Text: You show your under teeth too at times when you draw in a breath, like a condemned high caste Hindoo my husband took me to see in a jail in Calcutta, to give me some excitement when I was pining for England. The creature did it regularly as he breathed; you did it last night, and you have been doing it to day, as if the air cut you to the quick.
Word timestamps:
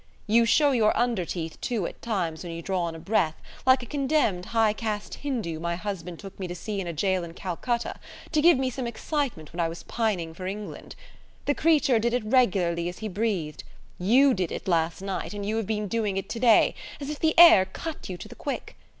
You 0.25 0.47
show 0.47 0.71
your 0.71 0.97
under 0.97 1.25
teeth 1.25 1.61
too 1.61 1.85
at 1.85 2.01
times 2.01 2.41
when 2.41 2.51
you 2.53 2.63
draw 2.63 2.87
in 2.87 2.95
a 2.95 2.99
breath, 2.99 3.35
like 3.67 3.83
a 3.83 3.85
condemned 3.85 4.45
high 4.47 4.73
caste 4.73 5.19
Hindoo 5.21 5.59
my 5.59 5.75
husband 5.75 6.17
took 6.17 6.39
me 6.39 6.47
to 6.47 6.55
see 6.55 6.81
in 6.81 6.87
a 6.87 6.91
jail 6.91 7.23
in 7.23 7.35
Calcutta, 7.35 7.93
to 8.31 8.41
give 8.41 8.57
me 8.57 8.71
some 8.71 8.87
excitement 8.87 9.53
when 9.53 9.59
I 9.59 9.69
was 9.69 9.83
pining 9.83 10.33
for 10.33 10.47
England. 10.47 10.95
The 11.45 11.53
creature 11.53 11.99
did 11.99 12.15
it 12.15 12.25
regularly 12.25 12.89
as 12.89 12.97
he 12.97 13.07
breathed; 13.09 13.63
you 13.99 14.33
did 14.33 14.51
it 14.51 14.67
last 14.67 15.03
night, 15.03 15.35
and 15.35 15.45
you 15.45 15.55
have 15.57 15.67
been 15.67 15.87
doing 15.87 16.17
it 16.17 16.29
to 16.29 16.39
day, 16.39 16.73
as 16.99 17.11
if 17.11 17.19
the 17.19 17.37
air 17.37 17.63
cut 17.63 18.09
you 18.09 18.17
to 18.17 18.27
the 18.27 18.33
quick. 18.33 18.75